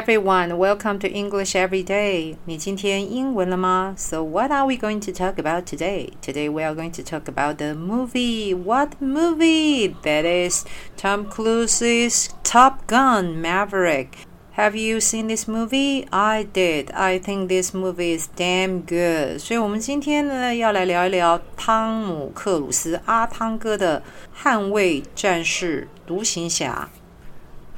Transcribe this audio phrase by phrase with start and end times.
[0.00, 2.36] everyone, welcome to English Every Day.
[2.46, 3.94] 你今天英文了吗?
[3.98, 6.12] So what are we going to talk about today?
[6.22, 8.54] Today we are going to talk about the movie.
[8.54, 9.94] What movie?
[10.02, 10.64] That is
[10.96, 14.26] Tom Cruise's Top Gun Maverick.
[14.56, 16.06] Have you seen this movie?
[16.10, 16.90] I did.
[16.92, 19.38] I think this movie is damn good.
[19.38, 24.02] 所以，我们今天呢，要来聊一聊汤姆·克鲁斯阿汤哥的《
[24.42, 26.88] 捍卫战士》独行侠。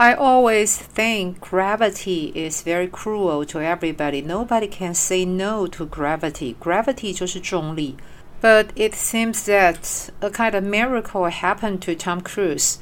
[0.00, 4.22] I always think gravity is very cruel to everybody.
[4.22, 6.54] Nobody can say no to gravity.
[6.60, 7.96] Gravity 就是重力。
[8.40, 12.78] But it seems that a kind of miracle happened to Tom Cruise.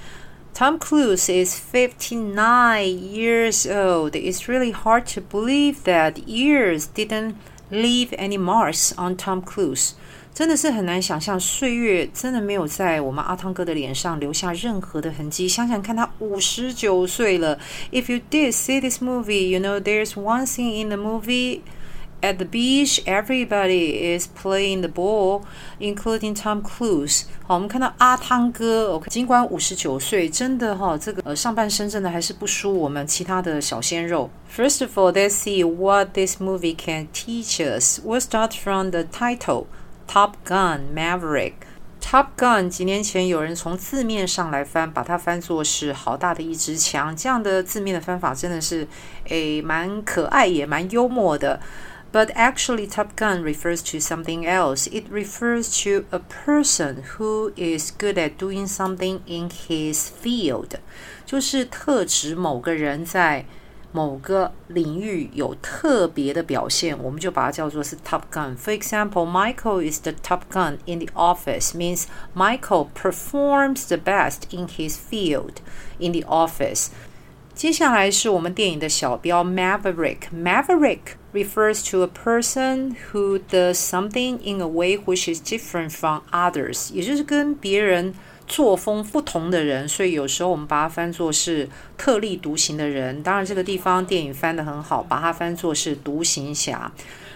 [0.53, 4.15] Tom Cruise is 59 years old.
[4.15, 7.37] It's really hard to believe that years didn't
[7.71, 9.93] leave any marks on Tom Cruise.
[10.35, 15.49] 真的是很难想象，岁月真的没有在我们阿汤哥的脸上留下任何的痕迹。
[15.49, 17.59] 想想看，他五十九岁了。
[17.91, 21.61] If you did see this movie, you know there's one scene in the movie
[22.22, 23.02] At the beach.
[23.06, 25.44] Everybody is playing the ball,
[25.80, 27.24] including Tom Cruise.
[27.48, 34.30] 好，我们看到阿汤哥，OK，，尽管五十九岁，真的哈，这个呃上半身真的还是不输我们其他的小鲜肉。
[34.56, 38.00] First of all, let's see what this movie can teach us.
[38.06, 39.66] We'll start from the title.
[40.08, 41.54] Top Gun Maverick。
[42.02, 47.16] Top Gun 几年前有人从字面上来翻，把它翻作是好大的一支枪。
[47.16, 48.86] 这样的字面的翻法真的是
[49.30, 51.60] 诶蛮可爱也蛮幽默的。
[52.13, 54.87] But actually, Top Gun refers to something else.
[54.87, 60.79] It refers to a person who is good at doing something in his field，
[61.25, 63.45] 就是特指某个人在。
[63.93, 71.75] 某个领域有特别的表现，我们就把它叫做是 Top Gun。For example, Michael is the top gun in the office.
[71.75, 75.63] Means Michael performs the best in his field
[75.99, 76.89] in the office.
[77.55, 80.19] 接下来是我们电影的小标 Maverick.
[81.33, 86.23] Maverick refers to a person who does something in a way which is different from
[86.33, 88.15] others，也就是跟别人。
[88.49, 91.69] 作风不同的人，所以有时候我们把它翻作是
[91.99, 93.21] 特立独行的人。
[93.25, 96.93] 当然，这个地方电影翻得很好，把它翻作是独行侠。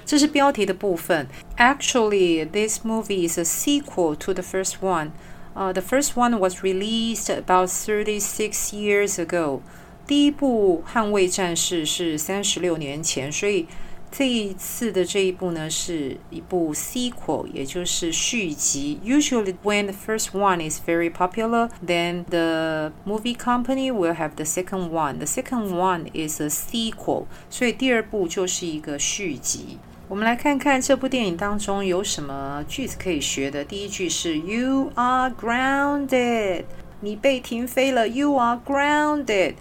[0.06, 1.26] 这是标题的部分。
[1.56, 5.10] Actually, this movie is a sequel to the first one.
[5.56, 9.62] Uh, the first one was released about thirty-six years ago.
[10.06, 13.66] 第一部《捍卫战士》是三十六年前，所以。
[14.14, 18.98] 这一次的这一部呢，是一部 sequel，也就是续集。
[19.04, 24.90] Usually, when the first one is very popular, then the movie company will have the second
[24.90, 25.18] one.
[25.18, 29.78] The second one is a sequel，所以第二部就是一个续集。
[30.08, 33.64] 我们来看看这部电影当中有什么句子可以学的。
[33.64, 36.64] 第一句是 "You are grounded"，
[37.00, 38.08] 你被停飞了。
[38.08, 39.54] You are grounded。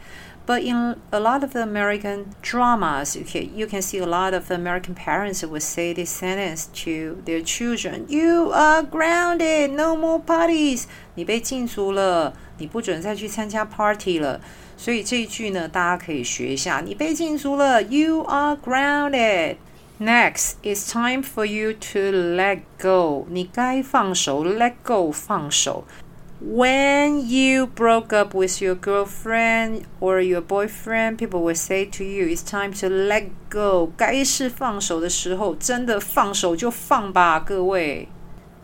[0.45, 4.49] but in a lot of the American dramas, okay, you can see a lot of
[4.49, 10.85] American parents would say this sentence to their children: "You are grounded, no more parties."
[11.15, 14.41] 你被禁足了，你不准再去参加 party 了。
[14.75, 16.81] 所以这一句呢，大家可以学一下。
[16.83, 19.57] 你被禁足了，You are grounded.
[19.99, 23.27] Next, it's time for you to let go.
[23.29, 25.83] 你该放手，let go，放手。
[26.43, 32.27] when you broke up with your girlfriend or your boyfriend, people will say to you,
[32.27, 38.07] "It's time to let go." 该是放手的时候，真的放手就放吧，各位。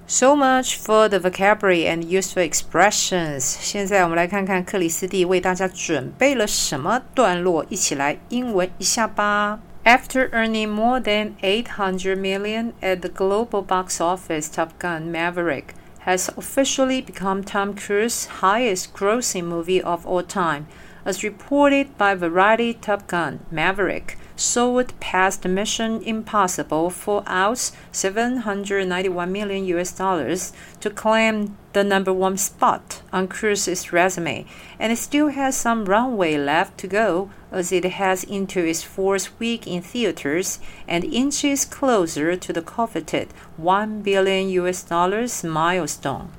[0.07, 3.39] So much for the vocabulary and useful expressions。
[3.41, 9.59] 现在我们来看看克里斯蒂为大家准备了什么段落，一起来英文一下吧。
[9.83, 17.00] After earning more than 800 million at the global box office, Top Gun Maverick has officially
[17.00, 20.66] become Tom Cruise's highest grossing movie of all time,
[21.04, 29.92] as reported by Variety Top Gun Maverick soared past Mission Impossible Fallout 791 million US
[29.92, 34.47] dollars to claim the number one spot on Cruise's resume,
[34.78, 39.38] and it still has some runway left to go as it heads into its fourth
[39.38, 40.58] week in theaters
[40.88, 46.30] and inches closer to the coveted 1 billion US dollars milestone.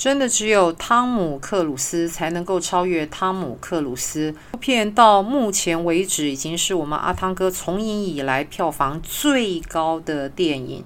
[0.00, 4.34] 真的只有汤姆克鲁斯才能够超越汤姆克鲁斯。
[4.52, 10.82] 这片到目前为止已经是我们阿汤哥从影以来票房最高的电影。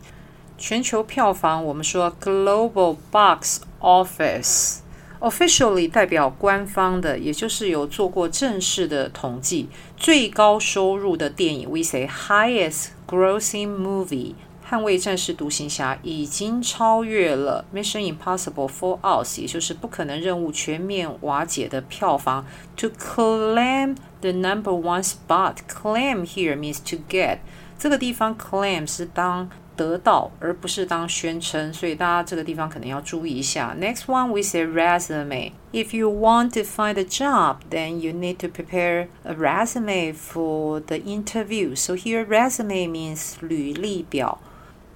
[0.59, 11.71] 全球票房，我们说 global box office，officially 代表官方的，也就是有做过正式的统计，最高收入的电影。
[11.71, 14.35] We say highest grossing movie。
[14.70, 22.46] 捍卫战士独行侠已经超越了 Mission Impossible for Us，也就是不可能任务全面瓦解的票房，
[22.78, 25.56] to claim the number one spot.
[25.68, 27.40] Claim here means to get，
[27.80, 33.76] 这个地方 claim 是当得到，而不是当宣称，所以大家这个地方可能要注意一下。
[33.80, 35.54] Next one we say resume.
[35.72, 40.82] If you want to find a job, then you need to prepare a resume for
[40.82, 41.76] the interview.
[41.76, 44.38] So here resume means 履历表。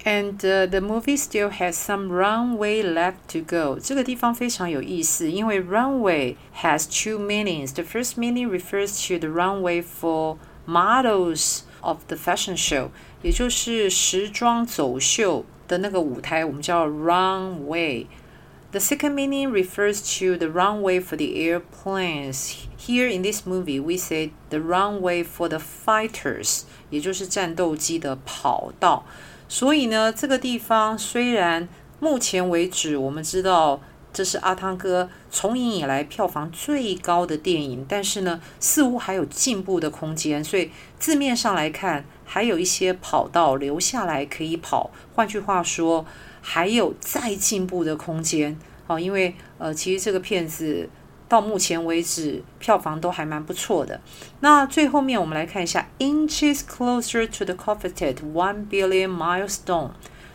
[0.06, 3.80] and uh, the movie still has some runway left to go.
[3.80, 7.74] 这个地方非常有意思，因为 runway has two meanings.
[7.74, 12.90] The first meaning refers to the runway for models of the fashion show，
[13.22, 22.56] 也就是时装走秀的那个舞台，我们叫 runway。The second meaning refers to the runway for the airplanes.
[22.78, 29.06] Here in this movie, we say the runway for the fighters，也就是战斗机的跑道。
[29.49, 31.67] 所以呢，这个地方虽然
[32.01, 33.81] 目前为止我们知道
[34.13, 40.45] 这是阿汤哥从影以来票房最高的电影，但是呢，似乎还有进步的空间。
[40.45, 44.91] 所以字面上来看，还有一些跑道留下来可以跑。
[45.15, 46.05] 换句话说，
[46.43, 48.59] 还有再进步的空间。
[48.87, 50.89] 哦，因为呃，其实这个片子。
[51.29, 54.01] 到目前为止，票房都还蛮不错的。
[54.41, 59.91] 那最后面我们来看一下，inches closer to the coveted one billion milestone。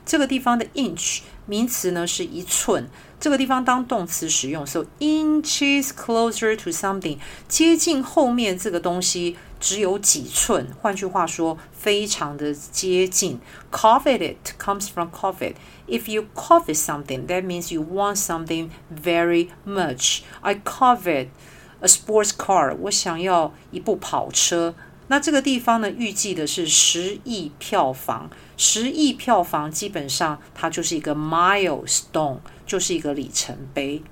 [0.05, 2.87] 这个地方的 inch 名词呢是一寸，
[3.19, 7.17] 这个地方当动词使用，so inches closer to something
[7.47, 13.39] 接近后面这个东西只有几寸，换句话说，非常的接近。
[13.71, 15.55] covet it comes from covet.
[15.87, 20.21] If you covet something, that means you want something very much.
[20.41, 21.27] I covet
[21.81, 22.75] a sports car.
[22.81, 24.75] 我想要一部跑车。
[25.08, 28.30] 那这个地方呢，预计的是十亿票房。
[28.56, 34.02] 十亿票房基本上它就是一个 milestone，就是一个里程碑。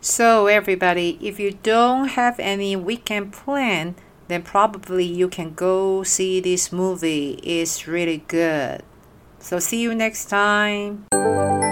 [0.00, 3.94] So everybody, if you don't have any weekend plan,
[4.28, 7.38] then probably you can go see this movie.
[7.42, 8.80] It's really good.
[9.40, 11.63] So see you next time.